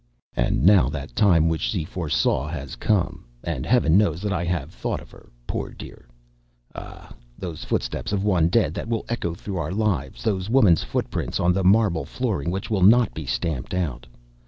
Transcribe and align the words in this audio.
And 0.35 0.65
now 0.65 0.89
that 0.89 1.15
time 1.15 1.47
which 1.47 1.61
she 1.61 1.83
foresaw 1.83 2.47
has 2.47 2.75
come, 2.75 3.23
and 3.43 3.67
Heaven 3.67 3.99
knows 3.99 4.19
that 4.23 4.33
I 4.33 4.43
have 4.45 4.71
thought 4.71 4.99
of 4.99 5.11
her, 5.11 5.29
poor 5.45 5.69
dear. 5.69 6.07
Ah! 6.73 7.13
those 7.37 7.63
footsteps 7.63 8.11
of 8.11 8.23
one 8.23 8.47
dead 8.47 8.73
that 8.73 8.87
will 8.89 9.05
echo 9.09 9.35
through 9.35 9.57
our 9.57 9.71
lives, 9.71 10.23
those 10.23 10.49
woman's 10.49 10.83
footprints 10.83 11.39
on 11.39 11.53
the 11.53 11.63
marble 11.63 12.05
flooring 12.05 12.49
which 12.49 12.71
will 12.71 12.81
not 12.81 13.13
be 13.13 13.27
stamped 13.27 13.75
out. 13.75 14.07